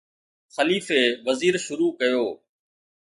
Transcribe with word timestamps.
خليفي 0.55 1.01
وزير 1.27 1.55
شروع 1.65 1.91
ڪيو 1.99 2.25